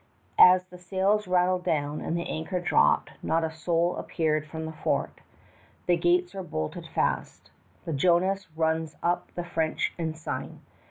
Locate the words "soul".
3.51-3.95